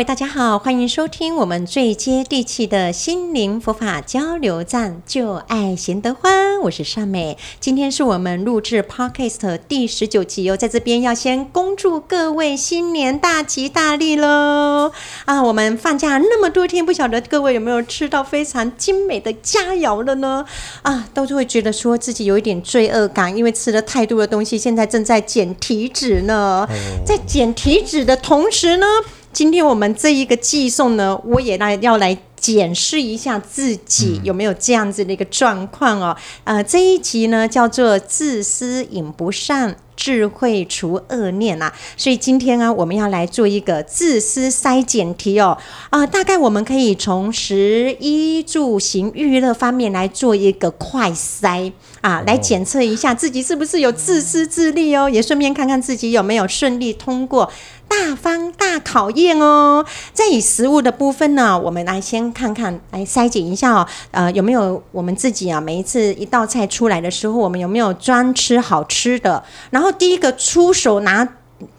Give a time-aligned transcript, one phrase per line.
[0.00, 7.36] 位大家好，欢迎收听我们最接地气的心灵佛法交流站，就爱贤德欢，我是善美。
[7.60, 14.90] 今天是我们录制 Podcast 第十九集哦，在这边要先恭祝各位新年大吉大利喽！
[15.26, 20.46] 啊，我们放假那么多天，不晓得各位有没有吃到非常精美的佳肴了呢？
[20.80, 26.66] 啊，都是会觉得说自己有一点罪恶感，因为吃了太多的东西，现在正在减体脂呢。
[27.04, 28.86] 在减体脂的同时呢。
[29.32, 36.16] 今天我们这一个寄送呢，我也来要来检视一下自己有没有这样子的一个状况哦。
[36.42, 41.72] 呃，这一集呢叫做“自私引不善，智慧除恶念”啊。
[41.96, 45.56] 所以今天啊，我们要来做一个自私筛检题哦。
[45.90, 57.48] 啊、呃，大概我们可以从食衣住行娱乐方面来做一个快筛啊，来检测一下自己是不是有自私自利哦，也顺便看看自己有没有顺利通过。
[57.90, 65.60] 大方大考验哦，在以食物的部分呢，我们来先看看，来筛检一下哦，呃，有没有我们自己啊？
[65.60, 69.42] 每一次一道菜出来的时候，我们有没有专吃好吃的？
[69.70, 71.28] 然后第一个出手拿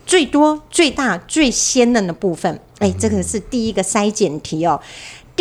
[0.06, 4.80] 最多、最大、最鲜嫩的部分，哎，这个是第一个筛检题哦。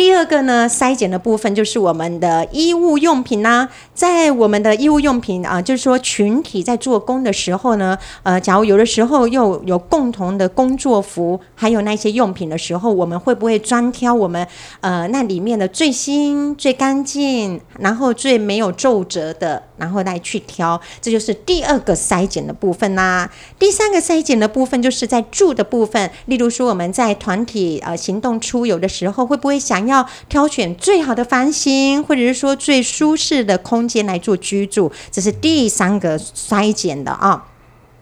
[0.01, 14.47] 第二个呢，筛检的部分就是我们的衣物用品啦、在我们的衣物用品啊，就是说群体在做工的时候呢，呃，假如有的时候又有共同的工作服，还有那些用品的时候，我们会不会专挑我们
[14.79, 20.79] 呃那里面的最新、最干净，然后最没有皱褶的，然后来去挑？
[21.01, 37.47] 这就是第二个筛检的部分啦、第三个筛检的部分就是在住的部分，例如说我们在团体呃行动出游的时候，会不会想要挑选最好的房型，或者是说最舒适的空间来做居住，这是第三个筛检的啊。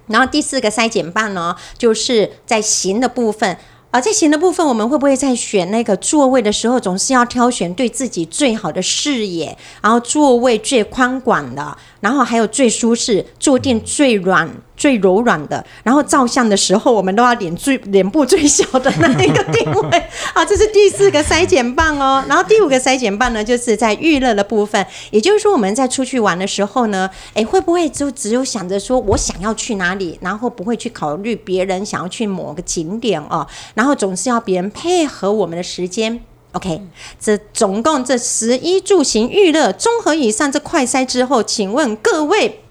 [0.08, 3.58] 然后第四个筛检办呢，就是在行的部分
[3.92, 14.48] 而，在行的部分，我们会不会在选那个座位的时候，总是要挑选对自己最好的视野，然后座位最宽广的，然后还有最舒适，坐垫最软。
[14.80, 20.04] 最柔软的，然后照相的时候，我们都要脸最脸部最小的那一个定位。
[20.34, 22.24] 好，这是第四个筛检棒哦。
[22.30, 36.22] 然后第五个筛检棒呢，就是在娱乐的部分，也就是说我们在出去玩的时候呢，诶，会不会就只有想着说我想要去哪里，然后不会去考虑别人想要去某个景点哦，然后总是要别人配合我们的时间。
[36.54, 36.82] OK，
[37.20, 42.62] 这总共这食衣住行娱乐综合以上这快筛之后，请问各位。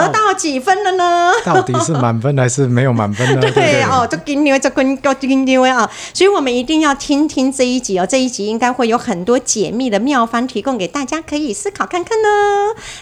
[0.00, 1.32] 得到几分了呢？
[1.44, 3.40] 到底是满分还是没有满分呢？
[3.52, 8.06] 对，哦，就给你们这跟高给你们啊，所以我们一定要听听这一集哦。
[8.06, 12.28] 这一集应该会有很多解密的妙方提供给大家，可以思考看看呢。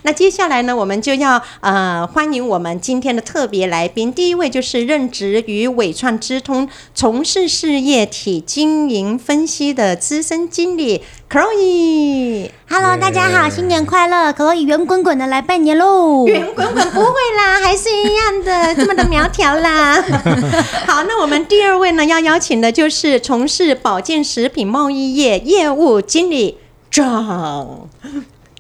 [0.03, 12.51] 那接下来呢，我们就要呃欢迎我们今天的特别来宾，第一位就是任职于纬创资通，从事事业体经营分析的资深经理 Chloe。
[12.73, 16.25] Hello，大家好，新年快乐！Chloe 圆滚滚的来拜年喽！
[16.29, 20.01] 圆滚滚不会啦， 还是一样的这么的苗条啦。
[20.87, 26.59] 好，那我们第二位呢，要邀请的就是从事保健食品贸易业业务经理
[26.93, 27.89] John。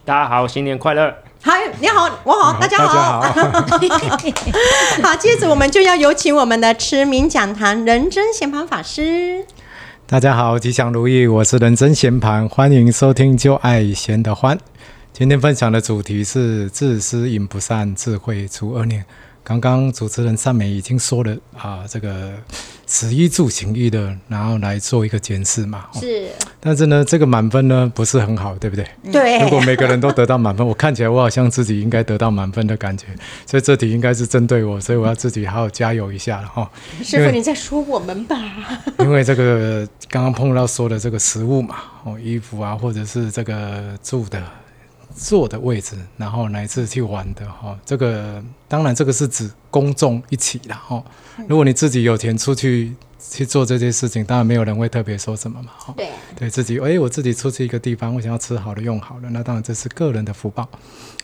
[0.05, 1.15] 大家好，新年快乐！
[1.43, 3.21] 嗨，你好，我好，大家好。
[3.21, 3.23] 好，
[5.05, 9.47] 好，接着我们就要有请我们的持明讲堂仁增贤槃法师。
[10.11, 14.59] 大家好，吉祥如意，我是人生闲盘，欢迎收听就爱闲得欢。
[15.13, 19.05] 今天分享的主题是自私引不善，智慧除恶念。
[19.43, 22.33] 刚刚主持人尚美已经说了啊，这个
[22.87, 25.87] 食衣住行娱乐，然后来做一个检视嘛。
[25.95, 26.29] 是。
[26.61, 28.87] 但是呢，这个满分呢不是很好，对不对？
[29.11, 29.39] 对。
[29.41, 33.07] 如果每个人都得到满分，我看起来我好像自己应该得到满分的感觉，
[33.47, 36.71] 所以这题应该是针对我，所以我要自己好好加油一下了哈。
[37.03, 38.37] 师傅，你在说我们吧？
[39.01, 44.41] 因为这个刚刚碰到说的这个食物嘛，哦，衣服啊，或者是这个住的。
[45.15, 51.03] 坐的位置，然后乃至去玩的哈，这个当然这个是指公众一起的哈。
[51.49, 55.71] 如果你自己有钱出去去做这些事情，当然没有人会特别说什么嘛。
[55.97, 60.69] 对，对自己，哎，我自己出去一个地方，我想要吃好的、用好的，那当然这是个人的福报，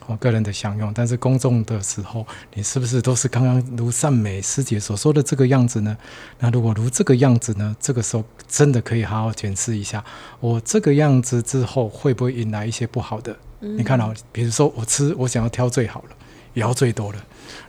[0.06, 0.92] 哦，个人的享用。
[0.94, 5.96] 但是公众的时候，你是不是都是刚刚如善美师姐所说的这个样子呢？
[6.38, 7.74] 那如果如这个样子呢？
[7.80, 10.04] 这个时候真的可以好好检视一下，
[10.40, 13.36] 我这个样子之后会不会引来一些不好的？
[13.60, 16.08] 你看哦，比如说我吃，我想要挑最好的，
[16.54, 17.18] 摇最多的。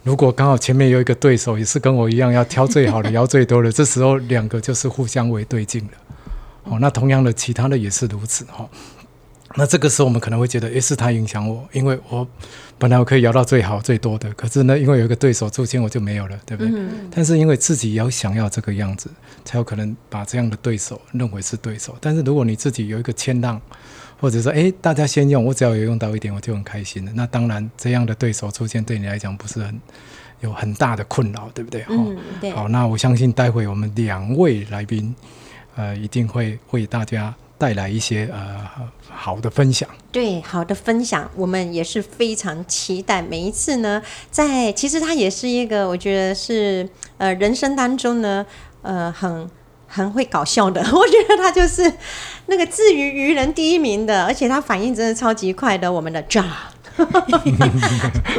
[0.03, 5.91] 如果刚好前面有一个对手，也是跟我一样要挑最好的， 摇最多的，这时候两个就是互相为对镜了。
[6.63, 8.67] 哦，那同样的，其他的也是如此哈。
[9.55, 12.27] 那这个时候我们可能会觉得，诶，是他影响我，因为我
[12.77, 16.71] 本来我可以摇到最好最多的，可是呢，因为有一个对手出现，我就没有了，对不对？
[16.75, 19.09] 嗯、但是因为自己要想要这个样子，
[19.45, 21.95] 才有可能把这样的对手认为是对手。
[22.01, 23.59] 但是如果你自己有一个谦让，
[24.19, 27.11] 或者说，诶，大家先用，我只要有用到一点，我就很开心了。
[27.15, 29.79] 那当然，这样的对手出现对你来讲不是很
[30.41, 31.85] 有很大的困扰，对不对？
[31.89, 32.51] 嗯，对。
[32.51, 35.15] 好，那我相信待会我们两位来宾，
[35.75, 37.33] 呃，一定会为大家。
[37.59, 38.69] 带来一些呃
[39.09, 43.19] 好的分享，对，好的分享，我们也是非常期待。
[43.19, 43.99] 每一次呢，
[44.29, 46.87] 在其实它也是一个，我觉得是
[47.17, 48.45] 呃人生当中呢，
[48.83, 49.49] 呃很
[49.87, 50.81] 很会搞笑的。
[50.93, 51.91] 我觉得他就是
[52.47, 55.91] 那个至于愚人第一名的，而且他反应真的超级快的。
[55.91, 56.45] 我们的 John。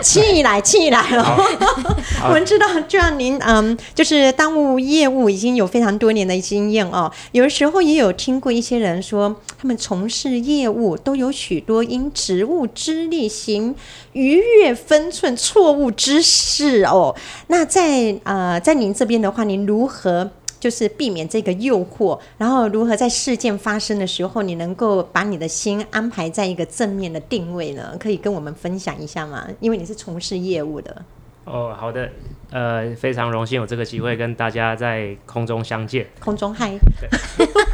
[0.03, 1.39] 起来，气来了！
[2.27, 7.09] 我们知道，就像您，嗯，就是当务业务已经有非常多年的经验哦。
[7.31, 13.77] 有的时候也有听过一些人说，他们从事业务都有许多因职务之力行
[14.15, 17.15] 逾越分寸错误之事哦。
[17.47, 20.33] 那在呃，在您这边的话，您如何？
[20.61, 27.97] 就是避免这个诱惑，然后如何在事件发生的时候，你能够把你的心安排在一个正面的定位呢？
[27.99, 29.47] 可以跟我们分享一下吗？
[29.61, 31.05] 因为你是从事业务的。
[31.45, 32.11] 哦，好的，
[32.51, 36.07] 呃，非常荣幸有这个机会跟大家在空中相见。
[36.21, 36.79] 空中嗨。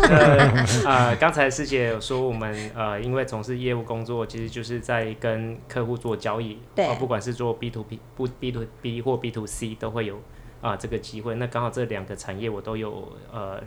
[0.09, 10.21] 呃，呃，刚才师姐有说我们呃，因为从事业务工作，其实就是在跟客户做交易，对，不管是做 B to B 不 B to B 或 B to C 都会有。
[10.65, 13.63] 啊，这个机会，那刚好这两个产业我都有呃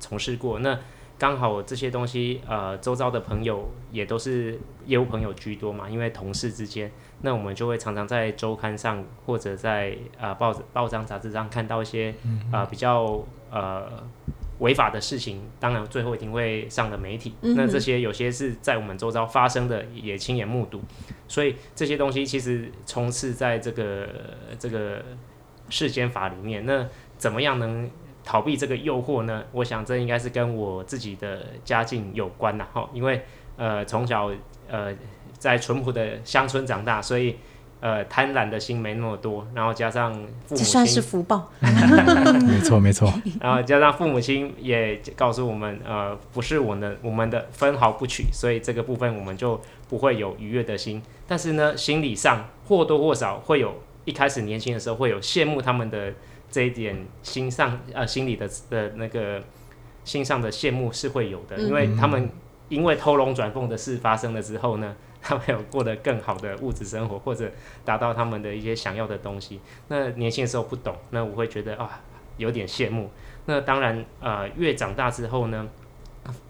[0.00, 0.78] 从事过，那
[1.18, 6.90] 刚好这些东西呃周遭的朋友也都是业务朋友居多嘛，因为同事之间，
[7.20, 12.14] 那我们就会常常在周刊上或者在啊、呃、报纸、报章、杂志上看到一些
[12.50, 14.02] 啊、呃、比较呃
[14.60, 17.34] 违法的事情，当然最后一定会上了媒体。
[17.42, 20.80] 嗯、那这些有些是在我们周遭发生的，也亲眼目睹，
[21.26, 24.08] 所以这些东西其实充斥在这个
[24.58, 25.04] 这个。
[25.70, 26.86] 世间法里面，那
[27.16, 27.90] 怎么样能
[28.24, 29.44] 逃避这个诱惑呢？
[29.52, 33.24] 我想这应该是跟我自己的家境有关呐，哈，因为
[33.56, 34.30] 呃从小
[34.68, 34.92] 呃
[35.38, 37.36] 在淳朴的乡村长大，所以
[37.80, 53.74] 呃贪婪的心没那么多，然后加上父母亲，这算是福报， 没错没错，然后加上父母亲也告诉我们，呃不是我们我们的分毫不取，所以这个部分我们就不会有愉悦的心，但是呢心理上或多或少会有。
[54.08, 56.14] 一开始年轻的时候会有羡慕他们的
[56.50, 59.42] 这一点心上呃心里的的那个
[60.02, 62.30] 心上的羡慕是会有的，因为他们
[62.70, 67.52] 因为偷龙转凤的事发生了之后呢， 他们有过得更好的物质生活或者
[67.84, 69.60] 达到他们的一些想要的东西。
[69.88, 72.00] 那年轻的时候不懂，那我会觉得啊
[72.38, 73.10] 有点羡慕。
[73.44, 75.68] 那当然呃越长大之后呢，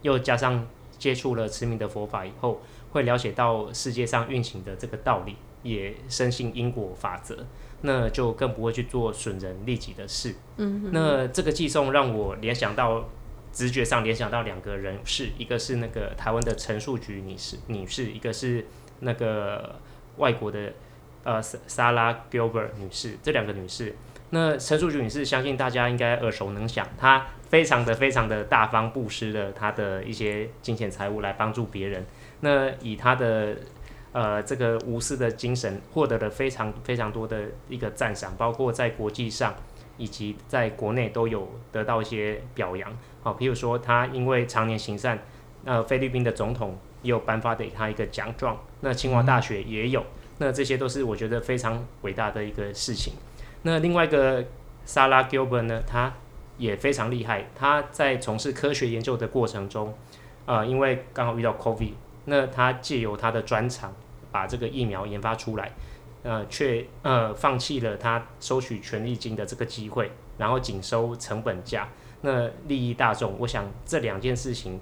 [0.02, 0.64] 又加上
[0.96, 2.62] 接触了持名的佛法以后，
[2.92, 5.34] 会了解到世界上运行的这个道理。
[5.62, 7.46] 也深信因果法则，
[7.82, 10.34] 那就更不会去做损人利己的事。
[10.56, 13.08] 嗯哼，那这个寄送让我联想到，
[13.52, 18.66] 直觉上联想到两个人士，一个是那个台湾的陈树菊女士，女士，一个是
[19.00, 19.76] 那个
[20.16, 20.72] 外国的
[21.24, 23.94] 呃莎拉 Gilbert 女士，这两个女士。
[24.30, 32.04] 那陈树菊女士，相信大家应该耳熟能详，她非常的非常的大方布施了她的一些金钱财物来帮助别人。
[32.40, 33.56] 那以她的
[34.12, 39.54] 呃，这个无私的精神获得了非常非常多的一个赞赏，包括在国际上
[39.98, 42.90] 以及在国内都有得到一些表扬。
[43.22, 45.18] 好、譬如说他因为常年行善，
[45.64, 50.02] 呃，菲律宾的总统也有颁发给他一个奖状，那清华大学也有，
[50.38, 53.12] 那这些都是我觉得非常伟大的一个事情。
[53.62, 54.44] 那另外一个
[54.86, 56.14] 萨拉·吉尔伯呢，他
[56.56, 59.92] 也非常厉害，他在从事科学研究的过程中，
[60.46, 61.92] 呃，因为刚好遇到 COVID。
[62.28, 63.92] 那他借由他的专长，
[64.30, 65.72] 把这个疫苗研发出来，
[66.22, 71.88] 呃，却呃放弃了他收取权利金的这个机会，然后仅收成本价，
[72.20, 73.34] 那利益大众。
[73.38, 74.78] 我想这两件事情，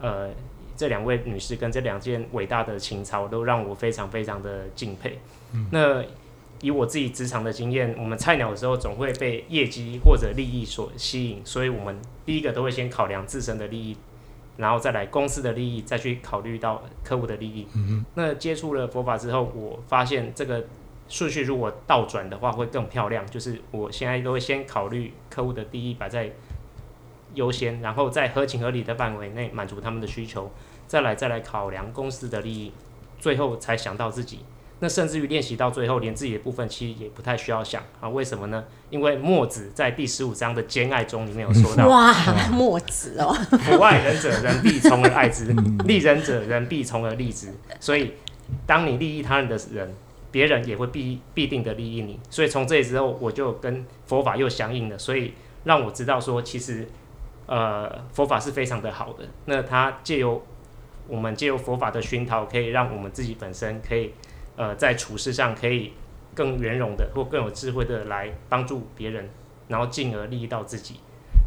[0.00, 0.30] 呃，
[0.74, 5.18] 这两位女士跟这两件伟大的情操，都让我非常非常的敬佩。
[5.52, 6.02] 嗯、那
[6.62, 13.96] 以我自己职场的经验，我们菜鸟的时候总会被业绩或者利益所吸引，所以我们第一个都会先考量自身的利益。
[14.56, 17.66] 然后再来公司的利益，再去考虑到客户的利益。
[17.74, 18.04] 嗯哼。
[18.14, 20.64] 那接触了佛法之后，我发现这个
[21.08, 23.26] 顺序如果倒转的话，会更漂亮。
[23.26, 26.30] 就是我现在都会先考虑客户的利益摆在
[27.34, 30.50] 优先，然后在合情合理的范围内满足他们的需求，
[30.86, 32.72] 再来再来考量公司的利益，
[33.18, 34.40] 最后才想到自己。
[34.82, 38.08] 那甚至于练习到最后，连自己的部分其实也不太需要想啊？
[38.08, 38.64] 为什么呢？
[38.90, 42.12] 因为墨子在第十五章的兼爱中里面有说到：哇，
[42.50, 43.32] 墨子哦，
[43.64, 45.54] 不爱人者，人必从而爱之；
[45.86, 47.54] 利人者，人必从而利之。
[47.78, 48.14] 所以，
[48.66, 49.94] 当你利益他人的人，
[50.32, 52.18] 别人也会必必定的利益你。
[52.28, 54.98] 所以从这里之后，我就跟佛法又相应了。
[54.98, 56.88] 所以让我知道说，其实
[57.46, 59.28] 呃，佛法是非常的好的。
[59.44, 60.44] 那它借由
[61.06, 64.12] 我们借由佛法的熏陶，可以让我们自己本身可以。
[64.56, 65.92] 呃，在处事上可以
[66.34, 69.28] 更圆融的或更有智慧的来帮助别人，
[69.68, 71.00] 然后进而利益到自己。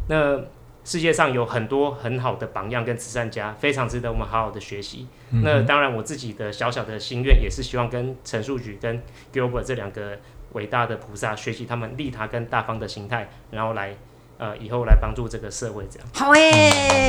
[0.08, 0.40] 那
[0.84, 5.06] 世界上有很多很好的榜样跟慈善家，非常值得我们好好的学习。
[5.30, 10.18] 嗯、那当然，我自己的小小的心愿也是希望跟陈树举跟 Gilbert 这两个
[10.52, 13.96] 伟大的菩萨学习他们利他跟大方的心态，然后来。
[14.38, 16.06] 呃，以后来帮助这个社会这样。
[16.12, 16.50] 好诶、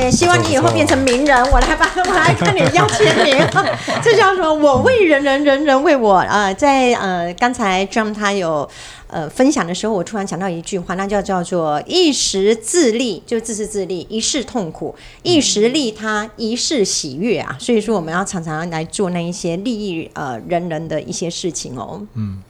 [0.02, 3.36] 欸，希望你以后变成名人，我来帮，我来跟你要签名。
[4.02, 6.20] 这叫什么我为人人，人人为我。
[6.20, 8.66] 呃，在呃刚才 John 他有
[9.08, 17.54] 呃分享的时候，我突然想到一句话，那叫叫做一时自利，就自私自利；一世痛苦，一时利他，一世喜悦啊。
[17.60, 22.00] 所以说，我们要常常来做那一些利益呃人人的一些事情哦。
[22.14, 22.42] 嗯，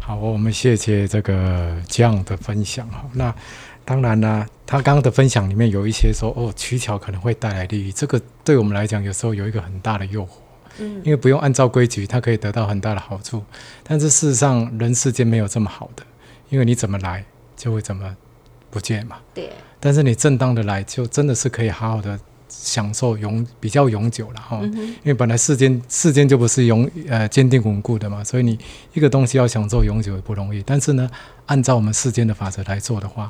[0.00, 3.06] 好，我们谢谢这个这样的分享哈。
[3.14, 3.34] 那。
[3.84, 10.28] 当然啦，他刚刚的分享里面有一些说哦，取巧可能会带来利益，这个对我们来讲有时候有一个很大的诱惑，
[10.78, 13.42] 嗯，因为不用按照规矩，它可以得到很大的好处。
[13.82, 16.04] 但是事实上，人世间没有这么好的，
[16.48, 17.24] 因为你怎么来
[17.56, 18.16] 就会怎么
[18.70, 19.16] 不见嘛。
[19.34, 19.50] 对。
[19.80, 22.16] 但是你正当的来，就真的是可以好好的
[22.48, 24.60] 享受永比较永久了哈。
[24.62, 24.72] 嗯。
[24.78, 28.56] 因为本来世间世间就不是永呃坚定稳固的嘛，所以你
[28.94, 30.62] 一个东西要享受永久也不容易。
[30.62, 31.10] 但是呢，
[31.46, 33.28] 按照我们世间的法则来做的话。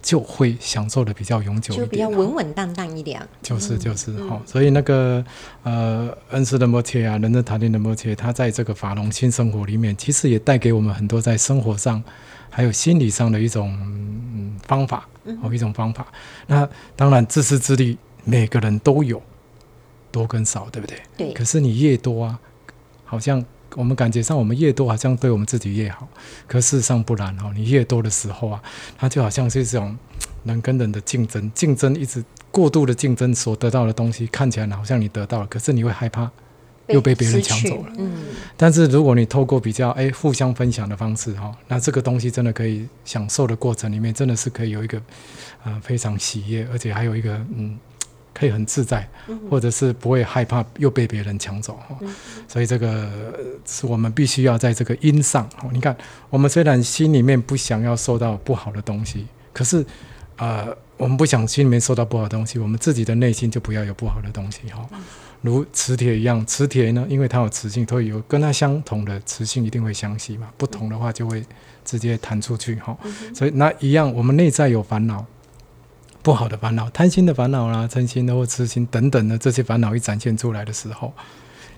[0.00, 3.20] 就会享受的比较永久一点，就比较稳稳当当一点。
[3.42, 5.24] 就是就是哈、嗯，所以那个
[5.62, 12.02] 呃，恩师的摩切啊，仁波切的摩切，他在这个法隆新生活里面，其实也带给我们很多在生活上
[12.48, 16.06] 还有心理上的一种、嗯、方法哦、嗯，一种方法。
[16.46, 19.22] 那当然自私自利，每个人都有
[20.10, 20.96] 多跟少，对不对？
[21.16, 21.32] 对。
[21.32, 22.38] 可是你越多啊，
[23.04, 23.44] 好像。
[23.74, 26.08] 我们感觉上，我们越多，好像对我们自己越好。
[26.46, 28.62] 可事实上不然哦，你越多的时候啊，
[28.96, 29.96] 它就好像是这种
[30.44, 36.30] 人跟人的竞争，竞争一直过度的竞争所得到的东西，看起来好像你得到了，可是你会害怕
[36.88, 37.92] 又被别人抢走了。
[37.98, 38.12] 嗯。
[38.56, 45.00] 但是如果你透过比较哎互相分享的方式哈，那这个东西真的可以享受的过程里面，真的是可以有一个
[45.64, 47.78] 呃非常喜悦，而且还有一个嗯。
[48.38, 49.08] 可以很自在，
[49.50, 52.14] 或者是不会害怕又被别人抢走哈、嗯，
[52.46, 53.10] 所以这个
[53.66, 55.48] 是我们必须要在这个因上。
[55.72, 55.96] 你看，
[56.30, 59.84] 我们虽然心里面不想要受到不好的东西，可是
[60.36, 64.88] 呃，我们不想心里面受到不好的东西，我们自己的内心就不要有不好的东西哈。
[65.40, 71.44] 如磁铁一样，磁铁呢，因为它有磁性，所以有跟它相同的磁性一定会相吸嘛，不同的话就会
[71.84, 72.96] 直接弹出去哈。
[73.34, 75.26] 所以那一样，我们内在有烦恼。
[76.28, 81.10] 不好的烦恼，贪心的烦恼啦，嗔心的或痴心等等的这些烦恼一展现出来的时候，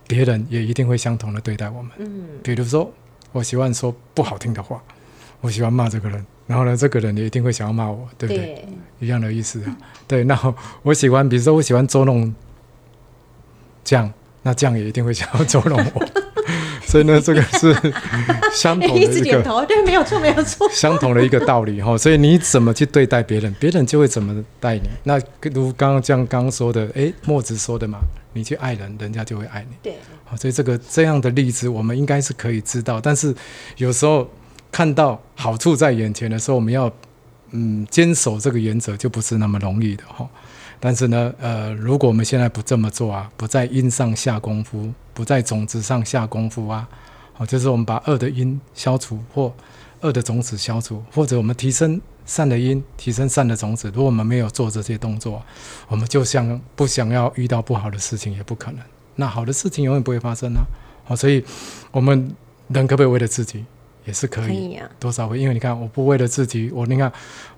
[0.08, 1.92] 别人也一定会相同的对待我们。
[1.98, 2.92] 嗯，比如说
[3.30, 4.82] 我喜欢说不好听的话，
[5.40, 8.44] 我喜欢骂这个人，然后呢，这个人也一定会想要骂我，对不对？
[8.44, 9.76] 对，一样的意思啊。
[10.08, 10.36] 对，那
[10.82, 12.34] 我喜欢，比如说我喜欢捉弄
[13.84, 16.29] 酱，那酱也一定会想要捉弄我。
[16.90, 17.72] 所以呢，这个是
[18.52, 21.96] 相同的一个，一直点头，对，没有错，没有错，相同的一个道理哈。
[21.96, 24.90] 所以你怎么去对待别人，别人就会怎么待你。
[25.04, 25.16] 那
[25.54, 28.00] 如刚刚像刚刚说的，哎，墨子说的嘛，
[28.32, 29.76] 你去爱人，人家就会爱你。
[29.80, 29.94] 对，
[30.24, 33.00] 好，所以这个这样的例子，我们应该是可以知道。
[33.00, 33.32] 但是
[33.76, 34.28] 有时候
[34.72, 36.92] 看到好处在眼前的时候，我们要
[37.52, 40.28] 嗯坚守这个原则，就不是那么容易的哈。
[40.82, 46.88] 但是呢，呃，如果我们现在不这么做啊，不在因上下功夫，不在种子上下功夫啊，
[47.34, 49.52] 好，就是我们把恶的因消除，或
[50.00, 53.88] 恶的种子消除，或者我们提升善的因，提升善的种子。
[53.88, 55.42] 如果我们没有做这些动作，
[55.88, 58.80] 我们就像不想要遇到不好的事情也不可能。
[59.16, 60.64] 那好的事情永远不会发生啊。
[61.04, 61.44] 好，所以
[61.90, 62.34] 我们
[62.68, 63.66] 人可不可以为了自己？
[64.10, 67.10] 也是可以，可以啊，多少会，因为你看，我不为了自己，我你看，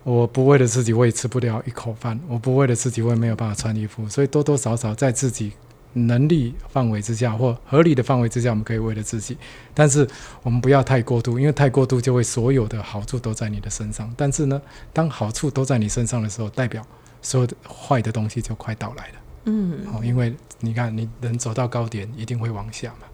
[0.05, 4.07] 我不为了自己，我也吃不了一口饭；我不为了自己，我也没有办法穿衣服。
[4.09, 5.53] 所以多多少少在自己
[5.95, 9.37] 能力范围之下或合理的范围之下，我们可以为了自己。
[9.73, 10.07] 但是
[10.43, 14.13] 我们不要太过度，因为太过度就会所有的好处都在你的身上。
[14.17, 14.61] 但是呢，
[14.93, 16.87] 当好处都在你身上的时候，代表
[17.23, 19.15] 所有的坏的东西就快到来了。
[19.47, 23.07] 嗯，好，因为你看，你能走到高点，一定会往下嘛。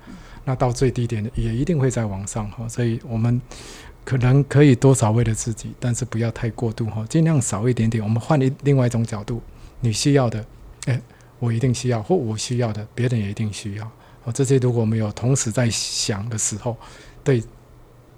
[0.48, 3.38] 那到最低点也一定会再往上哈，所以我们
[4.02, 8.02] 可能可以多少为了自己，但是不要太过度哈，尽量少一点点。
[8.02, 9.42] 我们换一另外一种角度，
[9.80, 10.42] 你需要的，
[10.86, 10.98] 诶，
[11.38, 13.84] 我一定需要，或我需要的，别人也一定需要。
[14.24, 16.74] 哦，这些如果没有同时在想的时候，
[17.22, 17.44] 对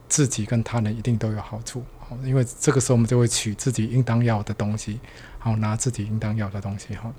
[0.09, 1.83] 自己跟他人一定都有好处。
[2.09, 5.01] 哦，因为这个时候我们就会取自己应当要的东西，
[5.41, 6.95] 好拿自己应当要的东西。
[6.95, 7.13] 哈，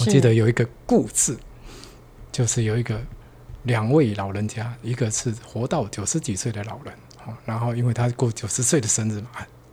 [0.00, 1.36] 我记得有一个故事，
[2.32, 2.98] 就是有一个
[3.64, 6.94] 两位老人家，一个是活到九十几岁的老人，
[7.26, 9.28] 哦，然后因为他过九十岁的生日嘛。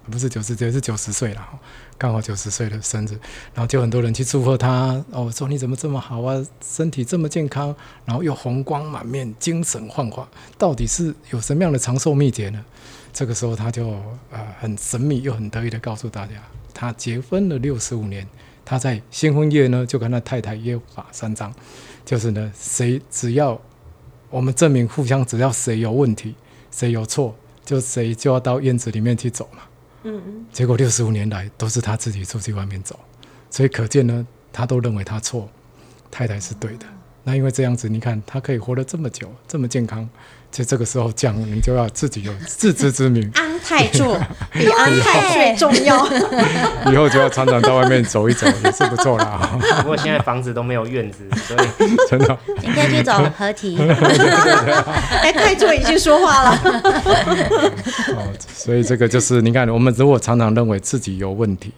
[0.09, 1.47] 不是九十岁，是九十岁了，
[1.95, 3.11] 刚好九十岁的生日，
[3.53, 5.01] 然后就很多人去祝贺他。
[5.11, 12.65] 哦，说你怎么这么好啊，身体这么健康，然后又红光满面，精神焕发，到底是有什么样的长寿秘诀呢？
[13.13, 13.89] 这个时候他就
[14.31, 16.33] 呃很神秘又很得意的告诉大家，
[16.73, 18.27] 他结婚了六十五年，
[18.65, 21.53] 他在新婚夜呢就跟他太太约法三章，
[22.03, 23.61] 就是呢谁只要
[24.31, 26.33] 我们证明互相，只要谁有问题，
[26.71, 29.63] 谁有错，就谁就要到院子里面去走嘛。
[30.03, 32.97] 嗯嗯，结果六十五年来都是他自己出去外面走，
[33.51, 35.47] 所以可见呢，他都认为他错，
[36.09, 36.85] 太太是对的。
[37.23, 40.09] 那因为这样子，你看他可以活得这么久，这么健康，
[40.51, 43.31] 就这个时候讲，你就要自己有自知之明。
[43.35, 44.19] 安泰座
[44.51, 46.05] 比安泰最重要，
[46.91, 49.57] 以后就要常常到外面走一走，也是不错啦。
[49.81, 53.77] 不过现在房子都没有院子，所以真的今天去走合体。
[53.79, 56.61] 哎，泰座已经说话了。
[58.15, 61.71] 哦，所以这个就是你看，我们如果常常认为自己有问题。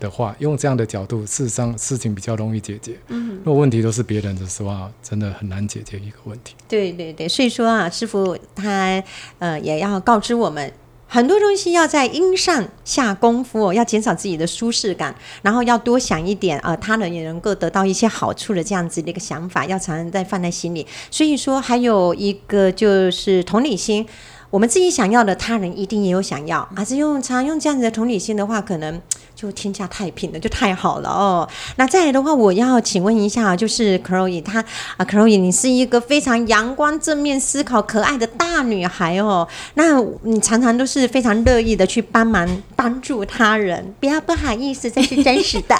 [0.00, 2.98] 的话，用这样的角度，事实上事情比较容易解决。
[3.08, 6.54] 嗯，如果问题都是别人的时候，真的很难解决一个问题。
[6.68, 9.02] 对对对，所以说啊，师傅他
[9.38, 10.72] 呃也要告知我们，
[11.06, 20.86] 很多东西要在因上下功夫，要减少自己的舒适感，然后要多想一点啊、呃，他人也能够得到一些好处的这样子的一个想法，要常常在放在心里。
[21.10, 24.06] 所以说，还有一个就是同理心。
[24.50, 28.98] 我们自己想要的，他人一定也有想要，而是用常用这样子的同理心的话，可能
[29.40, 31.48] 就天下太平了，就太好了哦。
[31.76, 34.58] 那再来的话，我要请问一下，就是 Chloe，她
[34.96, 39.46] 啊，Chloe，你是一个非常阳光、正面思考、可爱的大女孩哦。
[39.74, 45.76] 那你常常都是非常乐意的去帮忙、帮助他人，不要不好意思，这是真实的。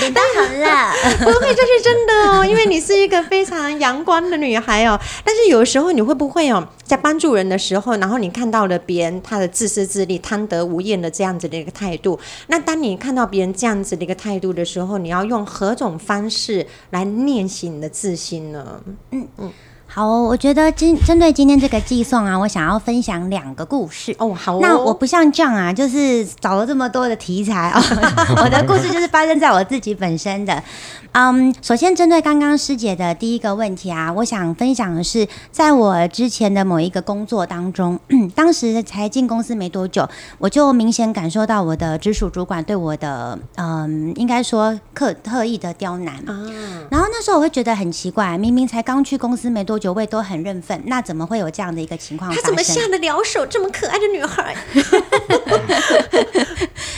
[0.00, 4.98] 脸蛋红了， 不会，这是真的哦，因为你是一个非常阳光的女孩哦。
[5.22, 12.18] 但是有时候你会不会哦，在帮助人的时候，然后你看到了别人他的自私自利、贪得无厌的这样子的一个态度，
[12.48, 18.82] 那当你看到别人这样子的一个态度的时候，你要用何种方式来练习你的自信呢？
[19.12, 19.52] 嗯嗯。
[19.98, 24.32] 好，我觉得今针对今天这个寄送啊，我想要分享两个故事哦。
[24.32, 27.82] 好哦，那我不像 John 啊，就是找了这么多的题材哦，
[28.44, 30.62] 我的故事就是发生在我自己本身的。
[31.10, 37.98] 嗯，首先针对刚刚师姐的第一个问题啊，我想分享的是，在我之前的某一个工作当中，
[38.36, 40.08] 当时才进公司没多久，
[40.38, 46.46] 我就明显感受到我的直属主管对我的嗯，应该说刻特意的刁难啊。
[46.88, 49.87] 然后那时候我会觉得很奇怪，明明才刚去公司没多久。
[49.88, 52.30] 九位都很认份，那怎么会有这样的一个情况？
[52.30, 53.46] 他怎么下得了手？
[53.46, 54.54] 这么可爱的女孩。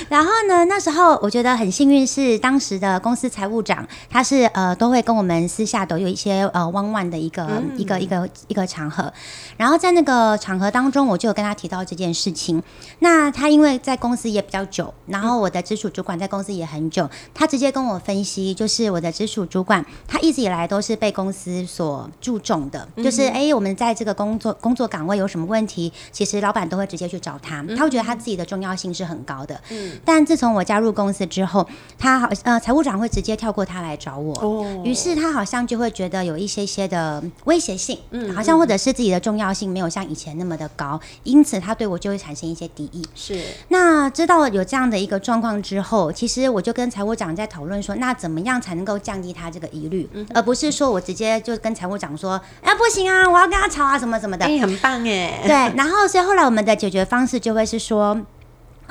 [0.09, 9.12] 然后呢，那时候我觉得很幸运，是当时的公司财务长，他是呃都会跟我们私下都有一些呃弯弯的一个、嗯、一个一个一个场合。
[9.57, 12.61] 然后在那个场合当中，我就有跟他提到这件事情。
[12.98, 22.80] 那他因为在公司也比较久，然后我的直属主管在公司也很久，他直接跟我分析，就是我的直属主管，他一直以来都是被公司所注重的。
[22.97, 29.61] 就是哎、欸，我们在这个工作工作岗位有什么问题，其实老板都会直接去找他，他会觉得他自己的重要性是很高的。
[29.71, 29.93] 嗯。
[30.05, 31.66] 但自从我加入公司之后，
[31.99, 34.35] 他好呃财务长会直接跳过他来找我。
[34.40, 34.83] 哦。
[34.85, 43.07] 于是他好像就会觉得有一些些的威胁性，嗯，好像或者是自己的重要性没有像以前那么的高，因此他对我就会产生一些敌意。
[43.14, 43.40] 是。
[43.69, 52.70] 那知道有这样的一个状况之后，其实我就跟财务长在讨论说，那怎么样才能够降低他这个疑虑，而不是说我直接就跟财务长说，哎。
[52.75, 53.29] 不行啊！
[53.29, 54.45] 我要跟他吵啊，什么什么的。
[54.45, 55.41] 哎、欸，很棒哎。
[55.43, 58.21] 对，然后所以后来我们的解决方式就会是说。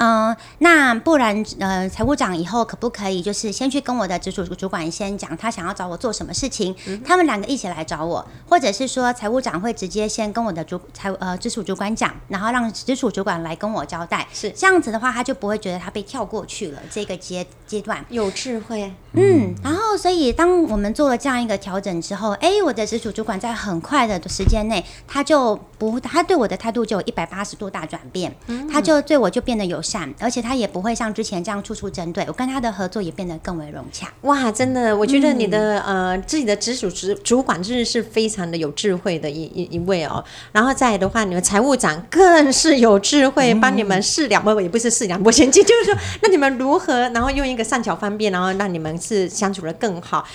[0.02, 18.94] 嗯，那不然呃，财务长以后可不可以就是先去跟我的直属主管先讲，他想要找我做什么事情，嗯、他们两个一起来找我，或者是说财务长会直接先跟我的主财呃直属主管讲，然后让直属主管来跟我交代，是这样子的话，他就不会觉得他被跳过去了这个阶阶段，有智慧。
[19.14, 30.14] 嗯，然后所以当我们做了这样一个调整之后，哎，我的直属主管在很快的时间内，他就不他对我的态度就有一百八十度大转变，嗯、他就对我就变得友善。
[30.20, 34.08] 而且他也不会像之前这样处处针对我，跟他的合作也变得更为融洽。
[34.22, 40.24] 哇，真的，我觉得你的、嗯、呃自己的直属主主管真的是非常的有智慧的一一一位哦。
[40.52, 50.26] 然后再来的话，你们财务长更是有智慧，帮你们试两波，也不是试两波先进，就是说，那你们如何，然后用一个善巧方便，然后让你们是相处得更好。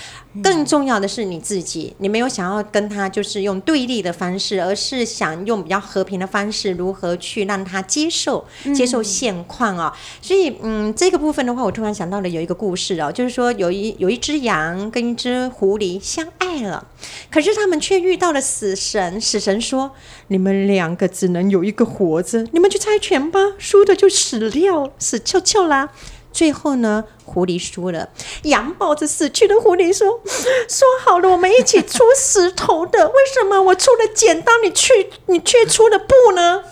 [0.43, 9.89] 更重要的是你自己，你没有想要跟他就是用对立的方式，而是想用比较和平的方式，如何去让他接受接受现况啊、哦。
[10.21, 16.85] 所以，嗯，这个部分的话，我突然想到了有一个故事哦，就是说有一有一只羊跟一只狐狸相爱了，
[17.31, 19.21] 可是他们却遇到了死神。
[19.21, 19.91] 死神说
[20.27, 25.91] ：“你们两个只能有一个活着，你们去猜拳吧，输的就死掉，死翘翘啦。”
[26.35, 28.09] 最后呢，狐狸输了。
[28.43, 30.19] 羊抱着死去的狐狸说
[30.67, 34.93] ：“说好了，我们一起出石头的，为什么我出了剪刀，你却
[35.27, 36.65] 你却出了布呢？”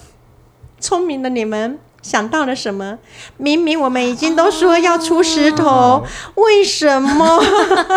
[0.81, 1.79] 聪明的你们。
[2.03, 2.99] 想到了什么？
[3.37, 6.03] 明明我们已经都说要出石头，哦、
[6.35, 7.39] 为什么？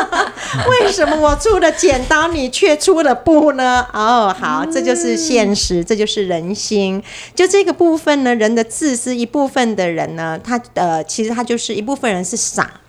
[0.71, 3.87] 为什么我出了剪刀，你却出了布呢？
[3.93, 7.03] 哦，好，这就是现实，这就是人心。
[7.35, 12.81] 就这个部分呢，人的自私，一部分的人呢，他呃，其实他就是一部分人是傻。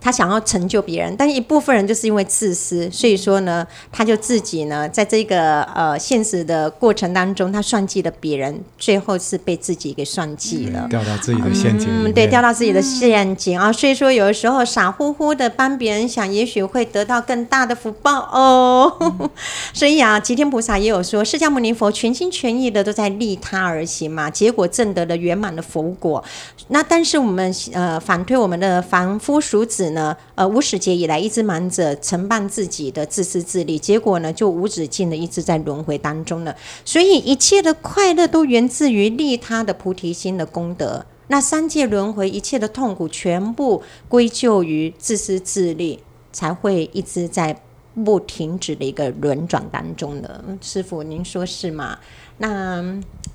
[0.00, 11.88] 他想要成就别人，但是一部分人就是因为自私，所以说呢，他就自己呢，在这个呃现实的过程当中，他算计了别人，最后是被自己给算计了，掉到自己的陷阱。
[11.90, 13.72] 嗯，对，掉到自己的陷阱啊。
[13.72, 18.96] 所以说，有的时候傻乎乎的帮别人想，也许会得到更大的福报哦。
[19.00, 19.28] 嗯、
[19.72, 26.22] 所以啊，吉天菩萨也有说，释迦牟尼佛全心全意的都在利他而行嘛，结果证得了圆满的佛果。
[26.68, 29.87] 那但是我们呃反推我们的凡夫俗子。
[29.90, 36.54] 呢，呃，无始劫以来一直忙着承办自己的自私自利，结果呢，就无止境的一直在轮回当中了。
[36.84, 41.04] 所以一切的快乐都源自于利他的菩提心的功德。
[41.28, 46.00] 那三界轮回一切的痛苦，全部归咎于自私自利，
[46.32, 47.60] 才会一直在
[48.04, 50.44] 不停止的一个轮转当中的。
[50.60, 51.98] 师傅，您说是吗？
[52.38, 52.84] 那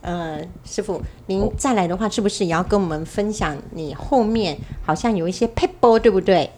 [0.02, 3.58] 呃，师傅，您再来的话，是不是也要跟我们分享？
[3.71, 6.49] 你后面好像有一些撇步，对不对？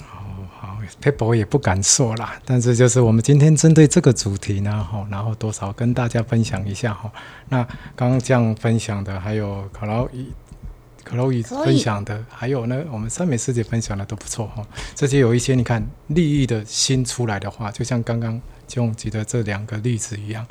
[0.00, 2.40] 哦，好，PEP 也不敢说啦。
[2.44, 7.10] 但是就是我们今天针对这个主题呢，哈，然后多少跟大家分享一下哈。
[7.48, 7.62] 那
[7.94, 10.08] 刚刚这样分享的，还有可能
[11.02, 14.66] 伊、克劳伊分享的，还有呢，我们三美师姐分享的都不错哈。
[14.94, 20.46] 这些有一些你看利益的心出来的话，就像刚刚就举的这两个例子一样。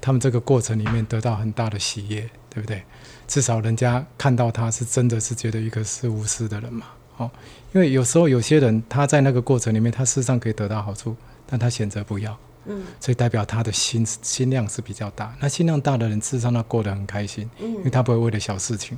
[0.00, 2.82] 他们这个过程里面得到很大的喜悦，对不对？
[3.26, 7.28] 至少人家看到他是真的是觉得一个是无私的人嘛，哦，
[7.72, 11.16] 因为有时候有些人他在那个过程里面，他事实上可以得到好处，
[11.46, 15.34] 但他选择不要，嗯，所以代表他的心心量是比较大。
[15.40, 18.96] 那心量大的人，事实上他过得很开心，嗯，因为他不会为了小事情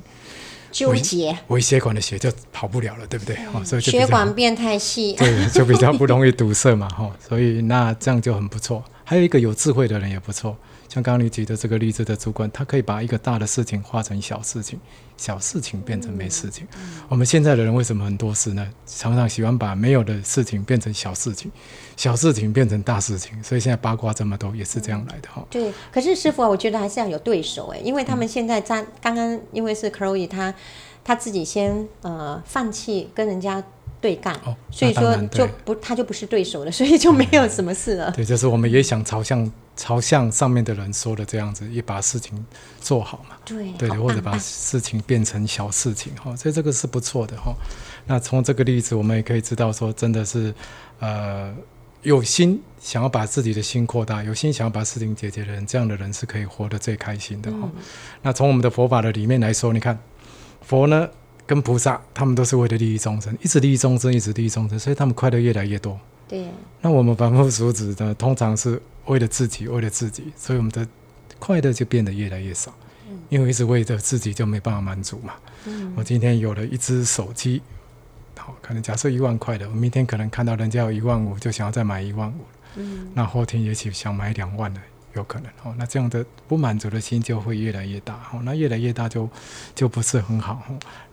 [0.71, 3.35] 纠结，微血管的血就跑不了了，对不对？
[3.53, 8.83] 哦，所以血管变太细， 对，就比较不容易堵塞嘛，哈，所以那这样就很不错。
[9.03, 10.55] 还有一个有智慧的人也不错。
[10.89, 14.79] 像刚刚你举的这个例子的主管，他可以把一个大的事情化成小事情，
[15.15, 16.67] 小事情变成没事情。
[16.75, 18.67] 嗯、我们现在的人为什么很多事呢？
[18.87, 21.51] 常常喜欢把没有的事情变成小事情，
[21.95, 23.41] 小事情变成大事情。
[23.43, 25.47] 所以现在八卦这么多，也是这样来的哈、嗯。
[25.51, 30.51] 对，可是师傅啊，我觉得还是要有对手哎，因为他们现在在刚刚，因为是 Chloe 他
[31.03, 33.63] 他自己先呃放弃跟人家。
[34.01, 38.09] 对干，哦、所以说就不他就不是对手了， 所以就没有什么事了。
[38.11, 42.45] 对，就是我们也想朝向朝向上面的人说的这样子，也把事情
[42.79, 43.35] 做好嘛。
[43.43, 47.53] 对，对，或者把事情变成小事情哈，所以这个是不错的哈。
[48.05, 50.53] 那从这个例子，我们也可以知道说，真的是
[50.99, 51.53] 呃
[52.01, 57.57] 有心想要把自己的心扩大，有心想要把事情解决的人，这样的人是可以活得最开心的哈。
[57.63, 57.71] 嗯、
[58.21, 59.99] 那从我们的佛法的里面来说，你看
[60.61, 61.09] 佛呢？
[61.49, 65.99] 跟菩萨，他们都是为了利益众生，一直利益众生，一直利益众生，所以他们快乐越来越多。
[66.27, 66.45] 对。
[66.79, 70.87] 那我们凡夫俗子呢，通常是为了自己，为了自己，所以我们的
[71.39, 72.71] 快乐就变得越来越少。
[73.09, 73.17] 嗯。
[73.29, 75.33] 因为一直为着自己，就没办法满足嘛。
[75.65, 75.91] 嗯。
[75.95, 77.63] 我今天有了一只手机，
[78.37, 82.45] 好，可能假设一万块的，我明天可能看到人家有一万五，就想要再买一万五。
[82.75, 83.07] 嗯。
[83.15, 84.79] 那后天也许想买两万的。
[85.13, 89.27] 有可能哦，那这样的不满足的心就会越来越大哦，那越来越大就
[89.73, 90.61] 就不是很好。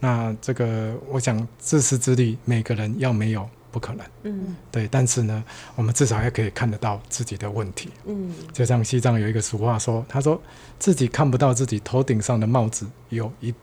[0.00, 4.86] 那这个我想自私自利，每个人要没有不可能，嗯，对。
[4.88, 5.42] 但是呢，
[5.74, 8.32] 我们至少也可以看得到自己的问题，嗯。
[8.52, 10.40] 就像西藏有一个俗话说，他说
[10.78, 13.54] 自己看不到自己头顶上的帽子有一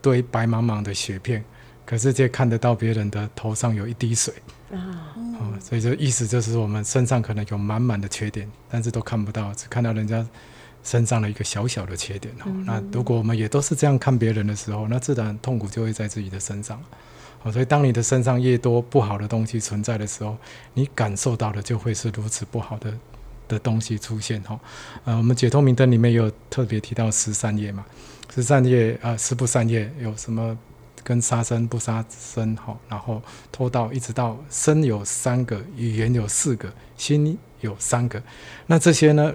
[0.00, 1.44] 堆白茫茫的雪片，
[1.84, 4.32] 可是却看得到别人的头上有一滴水。
[4.72, 10.26] 啊，嗯，所以这意思就是我们身上可能有满满的缺点，但是都看不到，只看到人家
[10.82, 12.34] 身上的一个小小的缺点。
[12.46, 16.80] 嗯，那如果我们也都是这样看别人的时候，那自然痛苦就会在自己的身上。
[17.42, 20.36] 哦所以当你的身上越多不好的东西存在的时候，
[20.74, 22.96] 你感受到的就会是如此不好的
[23.48, 24.40] 的东西出现。
[24.42, 24.58] 哈，
[25.04, 27.84] 呃，我们解脱明灯里面有特别提到十三业嘛，
[28.32, 30.56] 十三业啊，十不善业有什么？
[31.04, 38.22] 跟杀生不杀生，好，然后偷盗，一直到身有三个，语言有四个，心有三个。
[38.66, 39.32] 那这些呢？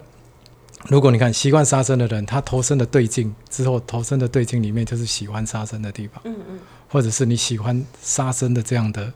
[0.89, 9.11] 如果你看习惯杀生的人，他投生的对境之后，投生的对境里面就是喜欢杀生的地方，嗯嗯，或者是你喜欢杀生的这样的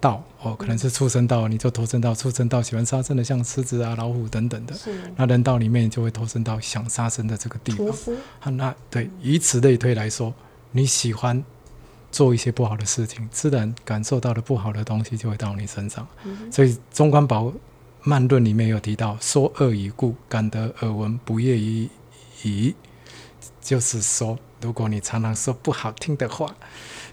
[0.00, 4.74] 道哦，可能是畜生道，你就投生到畜生道，喜欢杀生的，像狮子啊、老虎等等的。
[4.74, 4.92] 是。
[5.16, 8.16] 那人道里面就会投生到想杀生的这个地方。
[8.40, 10.34] 好，那对，以此类推来说，
[10.72, 11.42] 你喜欢
[12.10, 16.06] 做一些不好的事情，自然感受到的不好的东西就会到你身上。
[16.24, 17.52] 嗯、所以中观宝。
[18.04, 21.90] 慢论里面有提到，说恶已故，感得耳闻不悦已
[22.42, 22.74] 矣。
[23.60, 26.54] 就是说，如果你常常说不好听的话，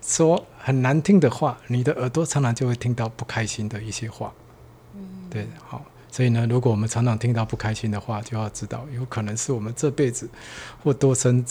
[0.02, 4.32] 说很难听的话，你的耳朵常常就会听到不开心的一些话。
[4.94, 10.30] 嗯，对，好，所以呢，如果我们常常听到不开心的话，就要知道，有可能是我们这辈子
[10.82, 11.44] 或多生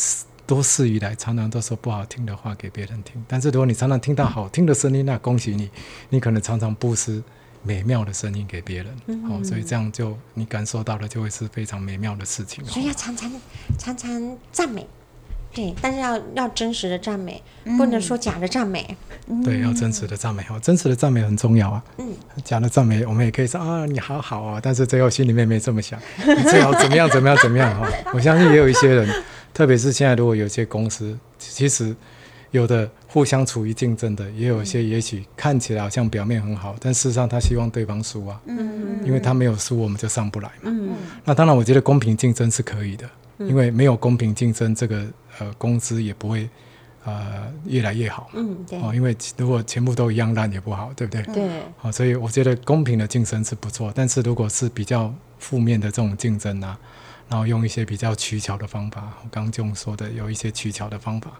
[0.46, 3.24] 多事以来，常常都说不好听的话给别人听。
[3.28, 5.70] 但是如果你常常听到好听的声音，那恭喜你，
[6.10, 7.22] 你可能常常布施。
[7.66, 12.62] 美妙的声音给别人，好、嗯哦，所以这样就你感受到的就会是非常美妙的事情。
[12.66, 13.32] 所以要常常
[13.78, 14.86] 常常赞美，
[15.54, 18.94] 对，但是要要真实的赞美，嗯、不能说假的赞美。
[19.42, 21.82] 对，要真实的赞美，哦，真实的赞美很重要啊。
[21.96, 22.06] 嗯，
[22.44, 28.10] 假的赞美我们也可以说啊，你好好啊，但是最后心里面没这么想，你最好怎么样怎么样怎么样哈、哦。
[28.12, 29.08] 我相信也有一些人，
[29.54, 31.96] 特别是现在如果有些公司，其实。
[32.50, 40.66] 有的互相处于竞争的，也有一些也许看起来好像表面很好，但事实上他希望对方输啊，嗯，因为他没有输，我们就上不来嘛。
[40.66, 40.90] 嗯，
[41.24, 45.04] 那当然，我觉得公平竞争是可以的，因为没有公平竞争，这个
[45.40, 46.48] 呃公司也不会
[47.04, 48.30] 呃越来越好。
[48.34, 48.80] 嗯，对。
[48.80, 51.22] 哦，因为如果全部都一样烂也不好，对不对？
[51.34, 51.60] 对。
[51.76, 56.78] 好，所以我觉得公平的竞争是不错，但是如果是比较负面的这种竞争呢？
[57.34, 61.32] 然后用一些比较取巧的方法，我刚刚就说的有一些取巧的方法，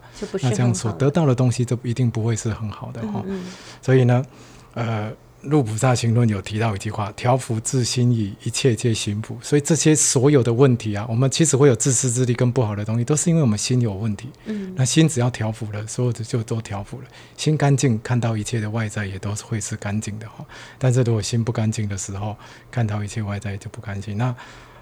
[0.43, 3.45] 那这样所得到的东西就一定不会是很好的哈、嗯嗯。
[3.81, 4.27] 所以呢，
[4.73, 5.09] 呃，
[5.43, 14.29] 《入菩萨行论》有提到一句话：“调伏自心以，一切皆行辅。”所以这些所有的问题啊，我们其实会有自私自利跟不好的东西，都是因为我们心有问题。
[14.47, 17.05] 嗯，那心只要调伏了，所有的就都调伏了。
[17.37, 20.45] 心干净，看到一切的外在也都是会是干净的哈。
[20.77, 22.37] 但是如果心不干净的时候，
[22.69, 24.19] 看到一切外在就不干净。
[24.19, 24.35] 那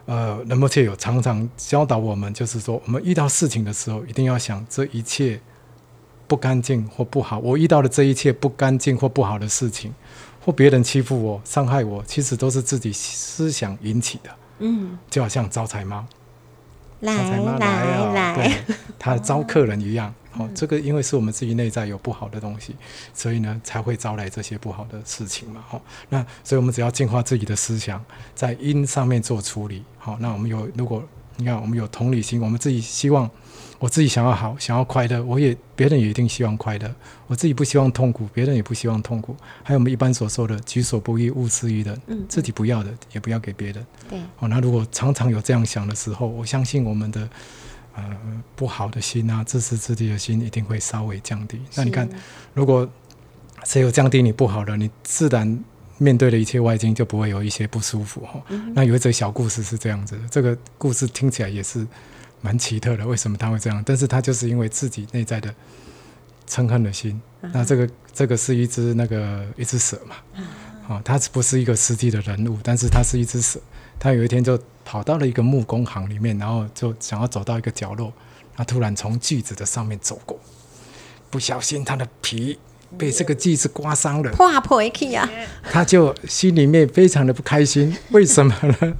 [0.06, 5.40] 呃，仁波切有常常教导我们，就是说，我们遇到事情的时候，一定要想这一切
[6.26, 7.38] 不干净或不好。
[7.38, 9.94] 我遇到的这一切不干净或不好的事情，
[10.44, 14.30] 或别人欺负我、伤害我，其实都是自己思想引起的。
[14.58, 16.04] 嗯，就好像招财猫，
[17.00, 20.12] 招财猫来啊，来，对，他招客人一样。
[20.38, 22.74] 哦，这个因为是我们自己内在有不好的东西，
[23.12, 25.62] 所以呢才会招来这些不好的事情嘛。
[25.68, 28.02] 好、哦，那所以我们只要净化自己的思想，
[28.34, 29.82] 在因上面做处理。
[29.98, 31.02] 好、哦，那我们有如果
[31.36, 33.30] 你看我们有同理心，我们自己希望
[33.78, 36.94] 我自己想要好，想要快乐，我也别人也一定希望快乐。
[37.26, 39.36] 我自己不希望痛苦，别人也不希望痛苦。
[39.62, 42.00] 还有我们一般所说的己所不欲，勿施于人。
[42.06, 43.86] 嗯，自己不要的也不要给别人。
[44.08, 44.18] 对。
[44.38, 47.28] 哦，那如果常常有这样想的时候，我相信我们的。
[47.94, 48.02] 呃，
[48.56, 51.60] 不好的心啊，自私自利的心一定会稍微降低。
[51.74, 52.08] 那你看，
[52.54, 52.88] 如果
[53.64, 55.62] 谁有降低你不好的，你自然
[55.98, 58.72] 面对的一切外境就不会有一些不舒服哈、嗯。
[58.74, 61.86] 那有一则小故事是这样子的，这个故事听起来也是
[62.40, 63.06] 蛮奇特的。
[63.06, 63.82] 为什么他会这样？
[63.84, 65.54] 但是他就是因为自己内在的
[66.48, 67.20] 嗔恨的心。
[67.42, 70.16] 嗯、那这个这个是一只那个一只蛇嘛？
[70.88, 73.60] 啊、嗯，它不是一个实际的人物，但是它是一只蛇。
[74.00, 78.12] 他有一天就跑到了一个木工行里面，然后就想要走到一个角落，
[78.56, 80.38] 他突然从锯子的上面走过，
[81.30, 82.58] 不小心他的皮
[82.98, 85.28] 被这个锯子刮伤了，破破去啊！
[85.70, 88.94] 他就心里面非常的不开心，为什么呢？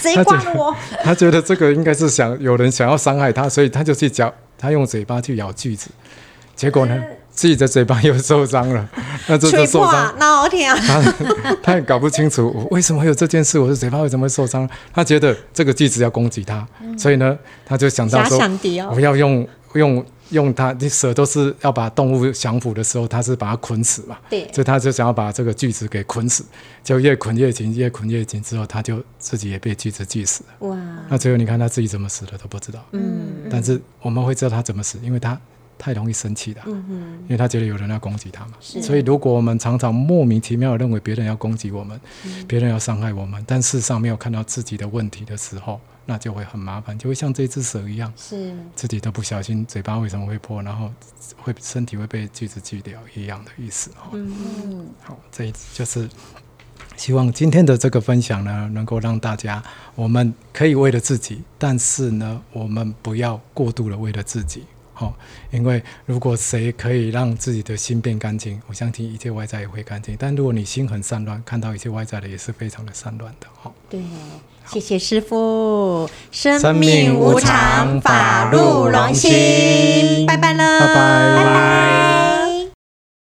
[0.00, 0.76] 谁刮我？
[1.04, 5.88] 他觉得这个应该是想有人想要伤害他，所以他就去咬，他用嘴巴去咬锯子，
[6.56, 7.00] 结果呢？
[7.38, 8.88] 自己的嘴巴又受伤了，
[9.28, 10.12] 那这就受伤。
[10.18, 10.76] 那我天啊！
[11.40, 14.68] 他 他也搞不清楚为什么会有这件事，我的嘴巴为什么会受伤？
[14.92, 18.40] 他觉得这个句子要攻击他，嗯，所以呢，他就想到说，
[18.90, 24.18] 我要用用用他，你蛇都是要把动物降服的时候，他是把它捆死嘛。
[24.28, 24.50] 对。
[24.52, 26.44] 所以他就想要把这个锯子给捆死，
[26.82, 30.68] 就越捆越紧，越捆越紧，之后他就自己也被锯子锯死了。
[30.68, 30.76] 哇！
[31.08, 32.84] 那最后你看他自己怎么死的都不知道。
[32.90, 33.28] 嗯。
[33.48, 35.40] 但是我们会知道他怎么死，因为他。
[35.78, 48.54] 太容易生气了，嗯，因为他觉得有人要攻击他嘛，所以如果我们常常莫名其妙的认为别人要攻击我们，嗯，别人要伤害我们，但事实上没有看到自己的问题的时候，那就会很麻烦，就会像这只蛇一样，是。
[48.74, 50.90] 自己都不小心嘴巴为什么会破，然后
[51.36, 53.90] 会身体会被锯子锯掉一样的意思。
[54.12, 56.08] 嗯，好，这就是
[56.96, 59.62] 希望今天的这个分享呢，能够让大家
[59.94, 64.64] 我们可以为了自己，但是呢，我们不要过度的为了自己。
[64.98, 65.14] 好，
[65.52, 70.16] 因为如果谁可以让自己的心变干净，我相信一切外在也会干净。
[70.18, 73.46] 但如果你心很散乱，看到一切外在的也是非常的散乱的。
[73.62, 74.00] 好，对，
[74.66, 81.36] 谢谢师傅，生命无常，法入龙心，拜拜了，拜拜。
[81.36, 82.37] 拜拜。